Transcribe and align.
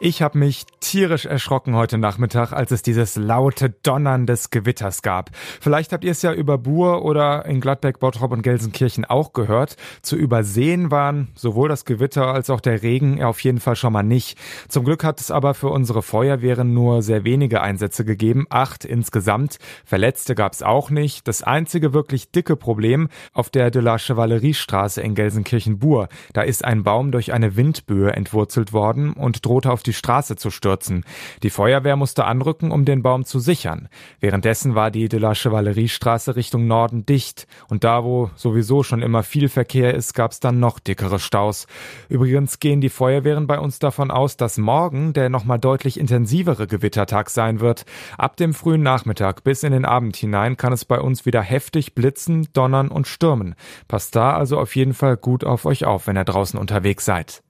Ich 0.00 0.22
habe 0.22 0.38
mich 0.38 0.66
tierisch 0.80 1.24
erschrocken 1.24 1.76
heute 1.76 1.98
Nachmittag, 1.98 2.52
als 2.52 2.72
es 2.72 2.82
dieses 2.82 3.14
laute 3.14 3.70
Donnern 3.70 4.26
des 4.26 4.50
Gewitters 4.50 5.02
gab. 5.02 5.30
Vielleicht 5.60 5.92
habt 5.92 6.04
ihr 6.04 6.10
es 6.10 6.20
ja 6.20 6.32
über 6.32 6.58
Buhr 6.58 7.04
oder 7.04 7.46
in 7.46 7.60
Gladbeck, 7.60 8.00
Bottrop 8.00 8.32
und 8.32 8.42
Gelsenkirchen 8.42 9.04
auch 9.04 9.32
gehört. 9.32 9.76
Zu 10.02 10.16
übersehen 10.16 10.90
waren 10.90 11.28
sowohl 11.36 11.68
das 11.68 11.84
Gewitter 11.84 12.26
als 12.26 12.50
auch 12.50 12.60
der 12.60 12.82
Regen 12.82 13.22
auf 13.22 13.40
jeden 13.40 13.60
Fall 13.60 13.76
schon 13.76 13.92
mal 13.92 14.02
nicht. 14.02 14.36
Zum 14.68 14.84
Glück 14.84 15.04
hat 15.04 15.20
es 15.20 15.30
aber 15.30 15.54
für 15.54 15.68
unsere 15.68 16.02
Feuerwehren 16.02 16.74
nur 16.74 17.00
sehr 17.02 17.24
wenige 17.24 17.62
Einsätze 17.62 18.04
gegeben, 18.04 18.46
acht 18.50 18.84
insgesamt. 18.84 19.58
Verletzte 19.84 20.34
gab 20.34 20.54
es 20.54 20.62
auch 20.64 20.90
nicht. 20.90 21.28
Das 21.28 21.44
einzige 21.44 21.94
wirklich 21.94 22.32
dicke 22.32 22.56
Problem 22.56 23.08
auf 23.32 23.48
der 23.48 23.70
de 23.70 23.80
la 23.80 23.98
Chevalleriestraße 23.98 25.00
in 25.00 25.14
Gelsenkirchen-Buhr. 25.14 26.08
Da 26.32 26.42
ist 26.42 26.64
ein 26.64 26.82
Baum 26.82 27.12
durch 27.12 27.32
eine 27.32 27.56
Windböe 27.56 28.12
entwurzelt 28.12 28.72
worden 28.72 29.12
und 29.12 29.46
drohte 29.46 29.70
auf 29.70 29.83
die 29.86 29.92
Straße 29.92 30.36
zu 30.36 30.50
stürzen. 30.50 31.04
Die 31.42 31.50
Feuerwehr 31.50 31.96
musste 31.96 32.24
anrücken, 32.24 32.70
um 32.70 32.84
den 32.84 33.02
Baum 33.02 33.24
zu 33.24 33.38
sichern. 33.38 33.88
Währenddessen 34.20 34.74
war 34.74 34.90
die 34.90 35.08
de 35.08 35.20
la 35.20 35.34
Chevalleriestraße 35.34 36.36
Richtung 36.36 36.66
Norden 36.66 37.06
dicht. 37.06 37.46
Und 37.68 37.84
da, 37.84 38.04
wo 38.04 38.30
sowieso 38.36 38.82
schon 38.82 39.02
immer 39.02 39.22
viel 39.22 39.48
Verkehr 39.48 39.94
ist, 39.94 40.14
gab 40.14 40.32
es 40.32 40.40
dann 40.40 40.58
noch 40.58 40.78
dickere 40.78 41.18
Staus. 41.18 41.66
Übrigens 42.08 42.58
gehen 42.58 42.80
die 42.80 42.88
Feuerwehren 42.88 43.46
bei 43.46 43.58
uns 43.58 43.78
davon 43.78 44.10
aus, 44.10 44.36
dass 44.36 44.58
morgen 44.58 45.12
der 45.12 45.28
nochmal 45.28 45.58
deutlich 45.58 45.98
intensivere 46.00 46.66
Gewittertag 46.66 47.30
sein 47.30 47.60
wird. 47.60 47.84
Ab 48.18 48.36
dem 48.36 48.54
frühen 48.54 48.82
Nachmittag 48.82 49.44
bis 49.44 49.62
in 49.62 49.72
den 49.72 49.84
Abend 49.84 50.16
hinein 50.16 50.56
kann 50.56 50.72
es 50.72 50.84
bei 50.84 51.00
uns 51.00 51.26
wieder 51.26 51.42
heftig 51.42 51.94
blitzen, 51.94 52.48
donnern 52.52 52.88
und 52.88 53.06
stürmen. 53.06 53.54
Passt 53.88 54.16
da 54.16 54.34
also 54.34 54.58
auf 54.58 54.74
jeden 54.76 54.94
Fall 54.94 55.16
gut 55.16 55.44
auf 55.44 55.64
euch 55.64 55.84
auf, 55.84 56.06
wenn 56.06 56.16
ihr 56.16 56.24
draußen 56.24 56.58
unterwegs 56.58 57.04
seid. 57.04 57.43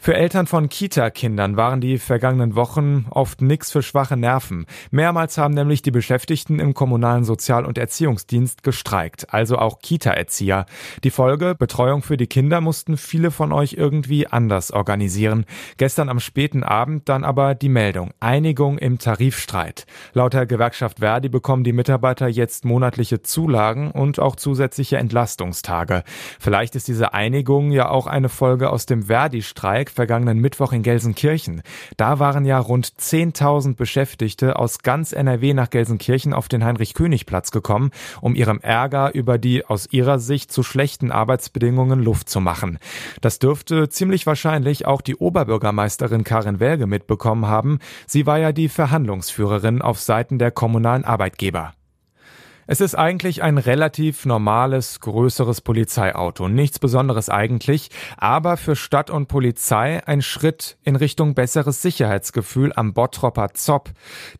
Für 0.00 0.14
Eltern 0.14 0.46
von 0.46 0.68
Kita-Kindern 0.68 1.56
waren 1.56 1.80
die 1.80 1.98
vergangenen 1.98 2.54
Wochen 2.54 3.06
oft 3.10 3.42
nix 3.42 3.72
für 3.72 3.82
schwache 3.82 4.16
Nerven. 4.16 4.64
Mehrmals 4.92 5.36
haben 5.36 5.54
nämlich 5.54 5.82
die 5.82 5.90
Beschäftigten 5.90 6.60
im 6.60 6.72
kommunalen 6.72 7.24
Sozial- 7.24 7.66
und 7.66 7.78
Erziehungsdienst 7.78 8.62
gestreikt, 8.62 9.34
also 9.34 9.58
auch 9.58 9.80
Kita-Erzieher. 9.80 10.66
Die 11.02 11.10
Folge, 11.10 11.56
Betreuung 11.56 12.02
für 12.02 12.16
die 12.16 12.28
Kinder 12.28 12.60
mussten 12.60 12.96
viele 12.96 13.32
von 13.32 13.52
euch 13.52 13.74
irgendwie 13.74 14.28
anders 14.28 14.70
organisieren. 14.70 15.44
Gestern 15.78 16.08
am 16.08 16.20
späten 16.20 16.62
Abend 16.62 17.08
dann 17.08 17.24
aber 17.24 17.56
die 17.56 17.68
Meldung, 17.68 18.12
Einigung 18.20 18.78
im 18.78 18.98
Tarifstreit. 18.98 19.84
Laut 20.12 20.32
der 20.32 20.46
Gewerkschaft 20.46 21.00
Verdi 21.00 21.28
bekommen 21.28 21.64
die 21.64 21.72
Mitarbeiter 21.72 22.28
jetzt 22.28 22.64
monatliche 22.64 23.22
Zulagen 23.22 23.90
und 23.90 24.20
auch 24.20 24.36
zusätzliche 24.36 24.96
Entlastungstage. 24.96 26.04
Vielleicht 26.38 26.76
ist 26.76 26.86
diese 26.86 27.14
Einigung 27.14 27.72
ja 27.72 27.88
auch 27.90 28.06
eine 28.06 28.28
Folge 28.28 28.70
aus 28.70 28.86
dem 28.86 29.02
Verdi-Streik, 29.02 29.87
Streik 29.88 29.90
vergangenen 29.90 30.38
Mittwoch 30.38 30.72
in 30.72 30.82
Gelsenkirchen. 30.82 31.62
Da 31.96 32.18
waren 32.18 32.44
ja 32.44 32.58
rund 32.58 32.86
10.000 32.86 33.76
Beschäftigte 33.76 34.56
aus 34.56 34.78
ganz 34.78 35.12
NRW 35.12 35.54
nach 35.54 35.70
Gelsenkirchen 35.70 36.32
auf 36.32 36.48
den 36.48 36.64
Heinrich-König-Platz 36.64 37.50
gekommen, 37.50 37.90
um 38.20 38.34
ihrem 38.34 38.60
Ärger 38.60 39.14
über 39.14 39.38
die 39.38 39.64
aus 39.64 39.88
ihrer 39.90 40.18
Sicht 40.18 40.52
zu 40.52 40.62
schlechten 40.62 41.10
Arbeitsbedingungen 41.10 42.02
Luft 42.02 42.28
zu 42.28 42.40
machen. 42.40 42.78
Das 43.20 43.38
dürfte 43.38 43.88
ziemlich 43.88 44.26
wahrscheinlich 44.26 44.86
auch 44.86 45.00
die 45.00 45.16
Oberbürgermeisterin 45.16 46.24
Karin 46.24 46.60
Welge 46.60 46.86
mitbekommen 46.86 47.46
haben. 47.46 47.78
Sie 48.06 48.26
war 48.26 48.38
ja 48.38 48.52
die 48.52 48.68
Verhandlungsführerin 48.68 49.82
auf 49.82 50.00
Seiten 50.00 50.38
der 50.38 50.50
kommunalen 50.50 51.04
Arbeitgeber. 51.04 51.72
Es 52.70 52.82
ist 52.82 52.94
eigentlich 52.94 53.42
ein 53.42 53.56
relativ 53.56 54.26
normales, 54.26 55.00
größeres 55.00 55.62
Polizeiauto. 55.62 56.48
Nichts 56.48 56.78
Besonderes 56.78 57.30
eigentlich, 57.30 57.88
aber 58.18 58.58
für 58.58 58.76
Stadt 58.76 59.08
und 59.08 59.26
Polizei 59.26 60.06
ein 60.06 60.20
Schritt 60.20 60.76
in 60.82 60.94
Richtung 60.94 61.32
besseres 61.32 61.80
Sicherheitsgefühl 61.80 62.74
am 62.76 62.92
Bottropper 62.92 63.54
Zopp. 63.54 63.88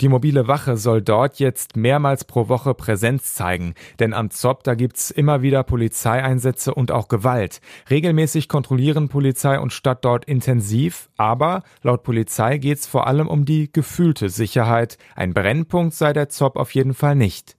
Die 0.02 0.10
mobile 0.10 0.46
Wache 0.46 0.76
soll 0.76 1.00
dort 1.00 1.38
jetzt 1.38 1.78
mehrmals 1.78 2.26
pro 2.26 2.50
Woche 2.50 2.74
Präsenz 2.74 3.32
zeigen. 3.32 3.72
Denn 3.98 4.12
am 4.12 4.28
Zopp, 4.28 4.62
da 4.62 4.74
gibt's 4.74 5.10
immer 5.10 5.40
wieder 5.40 5.62
Polizeieinsätze 5.62 6.74
und 6.74 6.92
auch 6.92 7.08
Gewalt. 7.08 7.62
Regelmäßig 7.88 8.50
kontrollieren 8.50 9.08
Polizei 9.08 9.58
und 9.58 9.72
Stadt 9.72 10.04
dort 10.04 10.26
intensiv, 10.26 11.08
aber 11.16 11.62
laut 11.80 12.02
Polizei 12.02 12.58
geht's 12.58 12.86
vor 12.86 13.06
allem 13.06 13.26
um 13.26 13.46
die 13.46 13.72
gefühlte 13.72 14.28
Sicherheit. 14.28 14.98
Ein 15.16 15.32
Brennpunkt 15.32 15.94
sei 15.94 16.12
der 16.12 16.28
Zopp 16.28 16.56
auf 16.56 16.74
jeden 16.74 16.92
Fall 16.92 17.14
nicht 17.14 17.57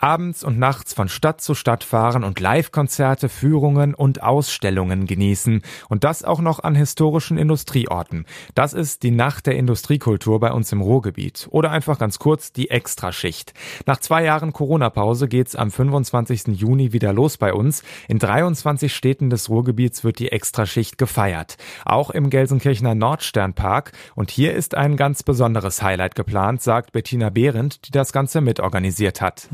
abends 0.00 0.42
und 0.42 0.58
nachts 0.58 0.94
von 0.94 1.08
Stadt 1.08 1.40
zu 1.40 1.54
Stadt 1.54 1.84
fahren 1.84 2.24
und 2.24 2.40
Live-Konzerte, 2.40 3.28
Führungen 3.28 3.94
und 3.94 4.22
Ausstellungen 4.22 5.06
genießen. 5.06 5.62
Und 5.88 6.04
das 6.04 6.24
auch 6.24 6.40
noch 6.40 6.60
an 6.60 6.74
historischen 6.74 7.38
Industrieorten. 7.38 8.24
Das 8.54 8.72
ist 8.72 9.02
die 9.02 9.10
Nacht 9.10 9.46
der 9.46 9.56
Industriekultur 9.56 10.40
bei 10.40 10.52
uns 10.52 10.72
im 10.72 10.80
Ruhrgebiet. 10.80 11.48
Oder 11.50 11.70
einfach 11.70 11.98
ganz 11.98 12.18
kurz 12.18 12.52
die 12.52 12.70
Extraschicht. 12.70 13.52
Nach 13.86 13.98
zwei 13.98 14.24
Jahren 14.24 14.52
Corona-Pause 14.52 15.28
geht's 15.28 15.54
am 15.54 15.70
25. 15.70 16.58
Juni 16.58 16.92
wieder 16.92 17.12
los 17.12 17.36
bei 17.36 17.52
uns. 17.52 17.82
In 18.08 18.18
23 18.18 18.94
Städten 18.94 19.30
des 19.30 19.50
Ruhrgebiets 19.50 20.04
wird 20.04 20.18
die 20.18 20.32
Extraschicht 20.32 20.98
gefeiert. 20.98 21.56
Auch 21.84 22.10
im 22.10 22.30
Gelsenkirchener 22.30 22.94
Nordsternpark. 22.94 23.92
Und 24.14 24.30
hier 24.30 24.54
ist 24.54 24.74
ein 24.74 24.96
ganz 24.96 25.22
besonderes 25.22 25.82
Highlight 25.82 26.14
geplant, 26.14 26.62
sagt 26.62 26.92
Bettina 26.92 27.30
Behrendt, 27.30 27.86
die 27.86 27.92
das 27.92 28.12
Ganze 28.12 28.40
mitorganisiert 28.40 29.20
hat. 29.20 29.48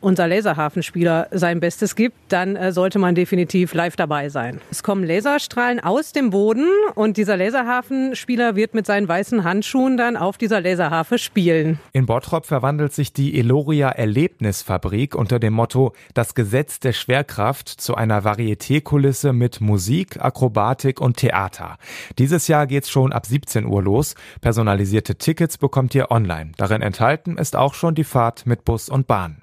Unser 0.00 0.28
Laserhafenspieler 0.28 1.28
sein 1.30 1.60
Bestes 1.60 1.94
gibt, 1.94 2.16
dann 2.28 2.56
äh, 2.56 2.72
sollte 2.72 2.98
man 2.98 3.14
definitiv 3.14 3.74
live 3.74 3.96
dabei 3.96 4.28
sein. 4.28 4.60
Es 4.70 4.82
kommen 4.82 5.04
Laserstrahlen 5.04 5.80
aus 5.80 6.12
dem 6.12 6.30
Boden 6.30 6.66
und 6.94 7.16
dieser 7.16 7.36
Laserhafenspieler 7.36 8.56
wird 8.56 8.74
mit 8.74 8.86
seinen 8.86 9.08
weißen 9.08 9.44
Handschuhen 9.44 9.96
dann 9.96 10.16
auf 10.16 10.38
dieser 10.38 10.60
Laserhafe 10.60 11.18
spielen. 11.18 11.78
In 11.92 12.06
Bottrop 12.06 12.46
verwandelt 12.46 12.92
sich 12.92 13.12
die 13.12 13.38
Eloria 13.38 13.90
Erlebnisfabrik 13.90 15.14
unter 15.14 15.38
dem 15.38 15.52
Motto 15.52 15.92
Das 16.14 16.34
Gesetz 16.34 16.80
der 16.80 16.92
Schwerkraft 16.92 17.68
zu 17.68 17.94
einer 17.94 18.24
Varietékulisse 18.24 19.32
mit 19.32 19.60
Musik, 19.60 20.22
Akrobatik 20.22 21.00
und 21.00 21.16
Theater. 21.16 21.78
Dieses 22.18 22.48
Jahr 22.48 22.66
geht's 22.66 22.90
schon 22.90 23.12
ab 23.12 23.26
17 23.26 23.66
Uhr 23.66 23.82
los. 23.82 24.14
Personalisierte 24.40 25.16
Tickets 25.16 25.58
bekommt 25.58 25.94
ihr 25.94 26.10
online. 26.10 26.52
Darin 26.56 26.82
enthalten 26.82 27.36
ist 27.38 27.56
auch 27.56 27.74
schon 27.74 27.94
die 27.94 28.04
Fahrt 28.04 28.46
mit 28.46 28.64
Bus 28.64 28.88
und 28.88 29.06
Bahn. 29.06 29.42